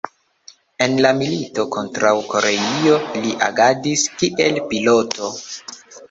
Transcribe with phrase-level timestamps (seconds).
[0.83, 5.29] En la milito kontraŭ Koreio li agadis kiel piloto.